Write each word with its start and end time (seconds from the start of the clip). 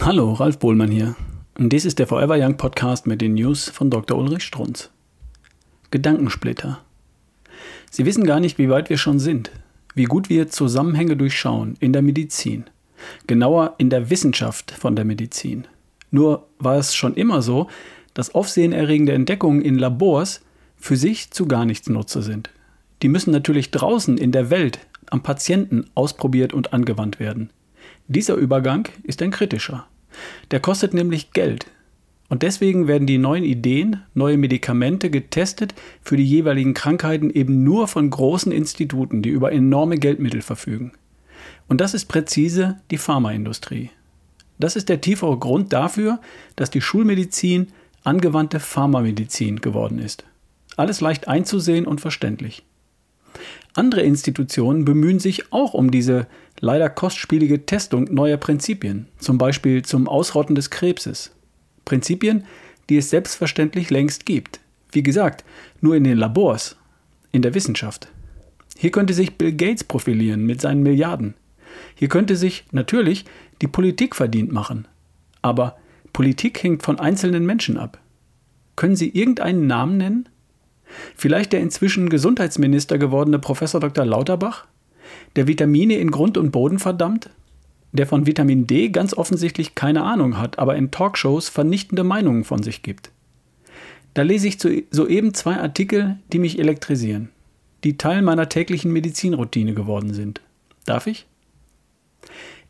Hallo, 0.00 0.32
Ralf 0.32 0.58
Bohlmann 0.58 0.90
hier. 0.90 1.14
Und 1.56 1.72
dies 1.72 1.84
ist 1.84 2.00
der 2.00 2.08
Forever 2.08 2.36
Young 2.36 2.56
Podcast 2.56 3.06
mit 3.06 3.20
den 3.20 3.34
News 3.34 3.68
von 3.68 3.90
Dr. 3.90 4.18
Ulrich 4.18 4.42
Strunz. 4.42 4.90
Gedankensplitter. 5.92 6.80
Sie 7.92 8.04
wissen 8.04 8.24
gar 8.24 8.40
nicht, 8.40 8.58
wie 8.58 8.68
weit 8.68 8.90
wir 8.90 8.98
schon 8.98 9.20
sind, 9.20 9.52
wie 9.94 10.04
gut 10.04 10.28
wir 10.28 10.48
Zusammenhänge 10.48 11.16
durchschauen 11.16 11.76
in 11.78 11.92
der 11.92 12.02
Medizin, 12.02 12.64
genauer 13.28 13.76
in 13.78 13.88
der 13.88 14.10
Wissenschaft 14.10 14.72
von 14.72 14.96
der 14.96 15.04
Medizin. 15.04 15.68
Nur 16.10 16.48
war 16.58 16.76
es 16.76 16.96
schon 16.96 17.14
immer 17.14 17.40
so, 17.40 17.68
dass 18.14 18.34
aufsehenerregende 18.34 19.12
Entdeckungen 19.12 19.62
in 19.62 19.78
Labors 19.78 20.40
für 20.76 20.96
sich 20.96 21.30
zu 21.30 21.46
gar 21.46 21.64
nichts 21.64 21.88
Nutze 21.88 22.20
sind. 22.20 22.50
Die 23.02 23.08
müssen 23.08 23.30
natürlich 23.30 23.70
draußen 23.70 24.18
in 24.18 24.32
der 24.32 24.50
Welt 24.50 24.80
am 25.10 25.22
Patienten 25.22 25.86
ausprobiert 25.94 26.52
und 26.52 26.72
angewandt 26.72 27.20
werden. 27.20 27.50
Dieser 28.06 28.34
Übergang 28.34 28.88
ist 29.02 29.22
ein 29.22 29.30
kritischer. 29.30 29.86
Der 30.50 30.60
kostet 30.60 30.94
nämlich 30.94 31.32
Geld. 31.32 31.66
Und 32.28 32.42
deswegen 32.42 32.88
werden 32.88 33.06
die 33.06 33.18
neuen 33.18 33.44
Ideen, 33.44 34.02
neue 34.14 34.36
Medikamente 34.36 35.10
getestet 35.10 35.74
für 36.02 36.16
die 36.16 36.24
jeweiligen 36.24 36.74
Krankheiten 36.74 37.30
eben 37.30 37.62
nur 37.62 37.86
von 37.86 38.08
großen 38.08 38.50
Instituten, 38.50 39.22
die 39.22 39.28
über 39.28 39.52
enorme 39.52 39.96
Geldmittel 39.98 40.42
verfügen. 40.42 40.92
Und 41.68 41.80
das 41.80 41.94
ist 41.94 42.06
präzise 42.06 42.80
die 42.90 42.98
Pharmaindustrie. 42.98 43.90
Das 44.58 44.76
ist 44.76 44.88
der 44.88 45.00
tiefere 45.00 45.38
Grund 45.38 45.72
dafür, 45.72 46.20
dass 46.56 46.70
die 46.70 46.80
Schulmedizin 46.80 47.68
angewandte 48.04 48.60
Pharmamedizin 48.60 49.60
geworden 49.60 49.98
ist. 49.98 50.24
Alles 50.76 51.00
leicht 51.00 51.28
einzusehen 51.28 51.86
und 51.86 52.00
verständlich. 52.00 52.64
Andere 53.74 54.02
Institutionen 54.02 54.84
bemühen 54.84 55.18
sich 55.18 55.52
auch 55.52 55.74
um 55.74 55.90
diese 55.90 56.26
leider 56.64 56.88
kostspielige 56.88 57.66
Testung 57.66 58.04
neuer 58.10 58.38
Prinzipien, 58.38 59.06
zum 59.18 59.36
Beispiel 59.36 59.82
zum 59.82 60.08
Ausrotten 60.08 60.54
des 60.54 60.70
Krebses. 60.70 61.30
Prinzipien, 61.84 62.44
die 62.88 62.96
es 62.96 63.10
selbstverständlich 63.10 63.90
längst 63.90 64.24
gibt. 64.24 64.60
Wie 64.90 65.02
gesagt, 65.02 65.44
nur 65.82 65.94
in 65.94 66.04
den 66.04 66.16
Labors, 66.16 66.76
in 67.32 67.42
der 67.42 67.54
Wissenschaft. 67.54 68.08
Hier 68.78 68.90
könnte 68.90 69.12
sich 69.12 69.36
Bill 69.36 69.52
Gates 69.52 69.84
profilieren 69.84 70.46
mit 70.46 70.60
seinen 70.60 70.82
Milliarden. 70.82 71.34
Hier 71.94 72.08
könnte 72.08 72.34
sich 72.34 72.64
natürlich 72.72 73.26
die 73.60 73.68
Politik 73.68 74.16
verdient 74.16 74.50
machen. 74.50 74.88
Aber 75.42 75.76
Politik 76.14 76.62
hängt 76.62 76.82
von 76.82 76.98
einzelnen 76.98 77.44
Menschen 77.44 77.76
ab. 77.76 77.98
Können 78.74 78.96
Sie 78.96 79.10
irgendeinen 79.10 79.66
Namen 79.66 79.98
nennen? 79.98 80.28
Vielleicht 81.14 81.52
der 81.52 81.60
inzwischen 81.60 82.08
Gesundheitsminister 82.08 82.98
gewordene 82.98 83.38
Professor 83.38 83.80
Dr. 83.80 84.06
Lauterbach, 84.06 84.66
der 85.36 85.46
Vitamine 85.46 85.96
in 85.96 86.10
Grund 86.10 86.38
und 86.38 86.50
Boden 86.50 86.78
verdammt, 86.78 87.30
der 87.92 88.06
von 88.06 88.26
Vitamin 88.26 88.66
D 88.66 88.88
ganz 88.88 89.14
offensichtlich 89.14 89.74
keine 89.74 90.02
Ahnung 90.02 90.38
hat, 90.38 90.58
aber 90.58 90.76
in 90.76 90.90
Talkshows 90.90 91.48
vernichtende 91.48 92.04
Meinungen 92.04 92.44
von 92.44 92.62
sich 92.62 92.82
gibt. 92.82 93.10
Da 94.14 94.22
lese 94.22 94.48
ich 94.48 94.58
soeben 94.90 95.34
zwei 95.34 95.56
Artikel, 95.56 96.18
die 96.32 96.38
mich 96.38 96.58
elektrisieren, 96.58 97.30
die 97.82 97.96
Teil 97.96 98.22
meiner 98.22 98.48
täglichen 98.48 98.92
Medizinroutine 98.92 99.74
geworden 99.74 100.14
sind. 100.14 100.40
Darf 100.86 101.06
ich? 101.06 101.26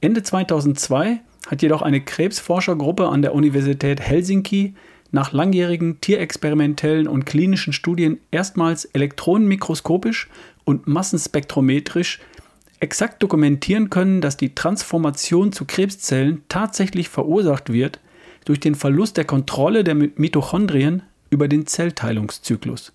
Ende 0.00 0.22
2002 0.22 1.20
hat 1.46 1.62
jedoch 1.62 1.82
eine 1.82 2.00
Krebsforschergruppe 2.00 3.08
an 3.08 3.22
der 3.22 3.34
Universität 3.34 4.00
Helsinki 4.00 4.74
nach 5.12 5.32
langjährigen 5.32 6.00
tierexperimentellen 6.00 7.08
und 7.08 7.26
klinischen 7.26 7.72
Studien 7.72 8.18
erstmals 8.30 8.84
elektronenmikroskopisch 8.84 10.28
und 10.64 10.86
massenspektrometrisch 10.86 12.20
exakt 12.80 13.22
dokumentieren 13.22 13.90
können, 13.90 14.20
dass 14.20 14.36
die 14.36 14.54
Transformation 14.54 15.52
zu 15.52 15.66
Krebszellen 15.66 16.42
tatsächlich 16.48 17.08
verursacht 17.08 17.72
wird 17.72 18.00
durch 18.46 18.58
den 18.58 18.74
Verlust 18.74 19.16
der 19.16 19.26
Kontrolle 19.26 19.84
der 19.84 19.94
Mitochondrien 19.94 21.02
über 21.28 21.46
den 21.46 21.66
Zellteilungszyklus. 21.66 22.92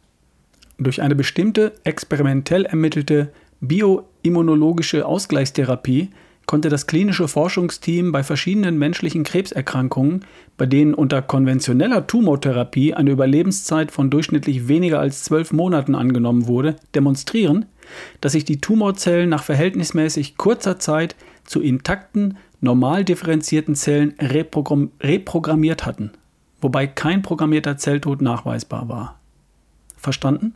Durch 0.77 1.01
eine 1.01 1.15
bestimmte 1.15 1.73
experimentell 1.83 2.65
ermittelte 2.65 3.31
bioimmunologische 3.61 5.05
Ausgleichstherapie 5.05 6.09
konnte 6.45 6.69
das 6.69 6.87
klinische 6.87 7.27
Forschungsteam 7.27 8.11
bei 8.11 8.23
verschiedenen 8.23 8.77
menschlichen 8.77 9.23
Krebserkrankungen, 9.23 10.25
bei 10.57 10.65
denen 10.65 10.93
unter 10.93 11.21
konventioneller 11.21 12.07
Tumortherapie 12.07 12.93
eine 12.93 13.11
Überlebenszeit 13.11 13.91
von 13.91 14.09
durchschnittlich 14.09 14.67
weniger 14.67 14.99
als 14.99 15.23
zwölf 15.23 15.51
Monaten 15.51 15.95
angenommen 15.95 16.47
wurde, 16.47 16.75
demonstrieren, 16.93 17.65
dass 18.21 18.33
sich 18.33 18.45
die 18.45 18.61
Tumorzellen 18.61 19.29
nach 19.29 19.43
verhältnismäßig 19.43 20.37
kurzer 20.37 20.79
Zeit 20.79 21.15
zu 21.43 21.61
intakten, 21.61 22.37
normal 22.61 23.03
differenzierten 23.03 23.75
Zellen 23.75 24.15
reprogramm 24.19 24.91
reprogrammiert 25.01 25.85
hatten, 25.85 26.11
wobei 26.61 26.87
kein 26.87 27.21
programmierter 27.21 27.77
Zelltod 27.77 28.21
nachweisbar 28.21 28.89
war. 28.89 29.19
Verstanden? 29.97 30.55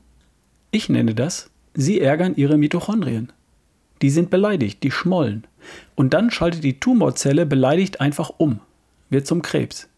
Ich 0.71 0.89
nenne 0.89 1.15
das, 1.15 1.49
Sie 1.73 2.01
ärgern 2.01 2.35
Ihre 2.35 2.57
Mitochondrien. 2.57 3.31
Die 4.01 4.09
sind 4.09 4.29
beleidigt, 4.29 4.83
die 4.83 4.91
schmollen. 4.91 5.45
Und 5.95 6.13
dann 6.13 6.31
schaltet 6.31 6.63
die 6.63 6.79
Tumorzelle 6.79 7.45
beleidigt 7.45 8.01
einfach 8.01 8.31
um, 8.37 8.59
wird 9.09 9.27
zum 9.27 9.41
Krebs. 9.41 9.89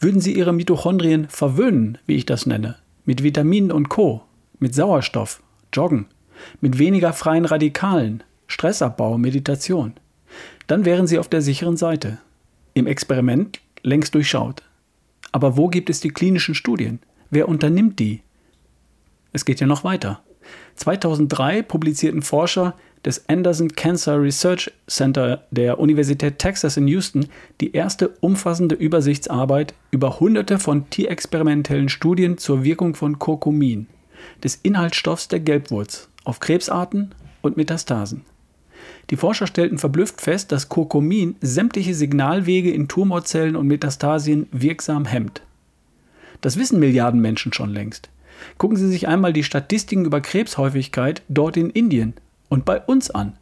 Würden 0.00 0.20
Sie 0.20 0.32
Ihre 0.32 0.52
Mitochondrien 0.52 1.28
verwöhnen, 1.28 1.98
wie 2.06 2.14
ich 2.14 2.26
das 2.26 2.46
nenne, 2.46 2.76
mit 3.04 3.22
Vitaminen 3.22 3.72
und 3.72 3.88
Co., 3.88 4.22
mit 4.58 4.74
Sauerstoff, 4.74 5.42
Joggen, 5.72 6.06
mit 6.60 6.78
weniger 6.78 7.12
freien 7.12 7.44
Radikalen, 7.44 8.22
Stressabbau, 8.46 9.18
Meditation, 9.18 9.94
dann 10.66 10.84
wären 10.84 11.06
Sie 11.06 11.18
auf 11.18 11.28
der 11.28 11.42
sicheren 11.42 11.76
Seite. 11.76 12.18
Im 12.74 12.86
Experiment 12.86 13.60
längst 13.82 14.14
durchschaut. 14.14 14.62
Aber 15.32 15.56
wo 15.56 15.68
gibt 15.68 15.90
es 15.90 16.00
die 16.00 16.10
klinischen 16.10 16.54
Studien? 16.54 17.00
Wer 17.30 17.48
unternimmt 17.48 17.98
die? 17.98 18.22
Es 19.32 19.44
geht 19.44 19.60
ja 19.60 19.66
noch 19.66 19.84
weiter. 19.84 20.22
2003 20.76 21.62
publizierten 21.62 22.22
Forscher 22.22 22.74
des 23.04 23.28
Anderson 23.28 23.72
Cancer 23.72 24.20
Research 24.20 24.70
Center 24.86 25.44
der 25.50 25.78
Universität 25.78 26.38
Texas 26.38 26.76
in 26.76 26.88
Houston 26.88 27.26
die 27.60 27.72
erste 27.72 28.08
umfassende 28.20 28.74
Übersichtsarbeit 28.74 29.74
über 29.90 30.20
hunderte 30.20 30.58
von 30.58 30.88
tierexperimentellen 30.90 31.88
Studien 31.88 32.38
zur 32.38 32.64
Wirkung 32.64 32.94
von 32.94 33.18
Kurkumin, 33.18 33.86
des 34.42 34.56
Inhaltsstoffs 34.56 35.28
der 35.28 35.40
Gelbwurz, 35.40 36.08
auf 36.24 36.40
Krebsarten 36.40 37.14
und 37.42 37.56
Metastasen. 37.56 38.22
Die 39.10 39.16
Forscher 39.16 39.46
stellten 39.46 39.78
verblüfft 39.78 40.20
fest, 40.20 40.52
dass 40.52 40.68
Kurkumin 40.68 41.36
sämtliche 41.40 41.94
Signalwege 41.94 42.70
in 42.70 42.88
Tumorzellen 42.88 43.56
und 43.56 43.66
Metastasien 43.66 44.46
wirksam 44.52 45.04
hemmt. 45.04 45.42
Das 46.40 46.58
wissen 46.58 46.78
Milliarden 46.78 47.20
Menschen 47.20 47.52
schon 47.52 47.70
längst. 47.70 48.10
Gucken 48.58 48.76
Sie 48.76 48.88
sich 48.88 49.08
einmal 49.08 49.32
die 49.32 49.42
Statistiken 49.42 50.04
über 50.04 50.20
Krebshäufigkeit 50.20 51.22
dort 51.28 51.56
in 51.56 51.70
Indien 51.70 52.14
und 52.48 52.64
bei 52.64 52.80
uns 52.80 53.10
an. 53.10 53.36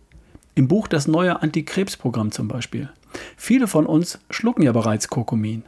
Im 0.55 0.69
Buch 0.69 0.89
Das 0.89 1.07
neue 1.07 1.43
Antikrebsprogramm 1.43 2.33
zum 2.33 2.49
Beispiel. 2.49 2.89
Viele 3.37 3.67
von 3.67 3.87
uns 3.87 4.19
schlucken 4.31 4.63
ja 4.63 4.73
bereits 4.73 5.09
Kurkumin. 5.09 5.65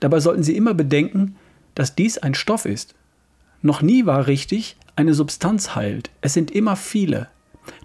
Dabei 0.00 0.20
sollten 0.20 0.42
Sie 0.42 0.56
immer 0.56 0.74
bedenken, 0.74 1.36
dass 1.74 1.94
dies 1.94 2.18
ein 2.18 2.34
Stoff 2.34 2.64
ist. 2.64 2.94
Noch 3.62 3.82
nie 3.82 4.06
war 4.06 4.26
richtig, 4.26 4.76
eine 4.96 5.14
Substanz 5.14 5.74
heilt. 5.74 6.10
Es 6.20 6.32
sind 6.32 6.50
immer 6.50 6.76
viele. 6.76 7.28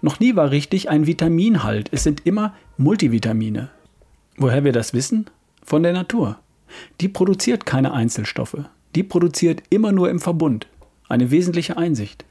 Noch 0.02 0.20
nie 0.20 0.36
war 0.36 0.50
richtig, 0.50 0.88
ein 0.88 1.06
Vitamin 1.06 1.62
halt. 1.62 1.88
Es 1.92 2.02
sind 2.02 2.26
immer 2.26 2.54
Multivitamine. 2.76 3.70
Woher 4.36 4.64
wir 4.64 4.72
das 4.72 4.94
wissen? 4.94 5.26
Von 5.62 5.82
der 5.82 5.92
Natur. 5.92 6.38
Die 7.00 7.08
produziert 7.08 7.66
keine 7.66 7.92
Einzelstoffe. 7.92 8.58
Die 8.94 9.02
produziert 9.02 9.62
immer 9.70 9.92
nur 9.92 10.10
im 10.10 10.20
Verbund. 10.20 10.66
Eine 11.08 11.30
wesentliche 11.30 11.76
Einsicht. 11.76 12.24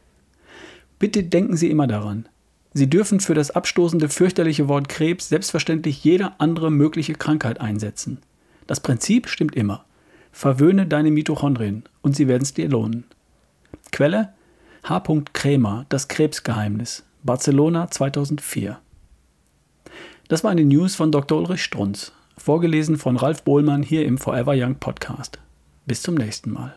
Bitte 1.03 1.21
denken 1.21 1.57
Sie 1.57 1.69
immer 1.69 1.85
daran. 1.85 2.29
Sie 2.73 2.89
dürfen 2.89 3.19
für 3.19 3.33
das 3.33 3.51
abstoßende 3.51 4.07
fürchterliche 4.07 4.69
Wort 4.69 4.87
Krebs 4.87 5.27
selbstverständlich 5.27 6.01
jede 6.05 6.39
andere 6.39 6.71
mögliche 6.71 7.11
Krankheit 7.11 7.59
einsetzen. 7.59 8.19
Das 8.67 8.79
Prinzip 8.79 9.27
stimmt 9.27 9.53
immer. 9.53 9.83
Verwöhne 10.31 10.85
deine 10.85 11.11
Mitochondrien 11.11 11.83
und 12.03 12.15
sie 12.15 12.29
werden 12.29 12.43
es 12.43 12.53
dir 12.53 12.69
lohnen. 12.69 13.03
Quelle 13.91 14.29
H. 14.85 15.03
Krämer, 15.33 15.85
das 15.89 16.07
Krebsgeheimnis, 16.07 17.03
Barcelona 17.21 17.91
2004. 17.91 18.79
Das 20.29 20.45
war 20.45 20.51
eine 20.51 20.63
News 20.63 20.95
von 20.95 21.11
Dr. 21.11 21.37
Ulrich 21.37 21.65
Strunz, 21.65 22.13
vorgelesen 22.37 22.95
von 22.95 23.17
Ralf 23.17 23.43
Bohlmann 23.43 23.83
hier 23.83 24.05
im 24.05 24.17
Forever 24.17 24.53
Young 24.55 24.75
Podcast. 24.75 25.37
Bis 25.85 26.01
zum 26.01 26.15
nächsten 26.15 26.51
Mal. 26.53 26.73